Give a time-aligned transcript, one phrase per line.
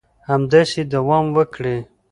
[0.29, 1.77] همداسې دوام وکړي